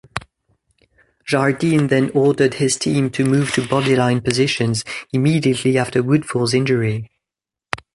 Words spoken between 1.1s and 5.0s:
Jardine then ordered his team to move to bodyline positions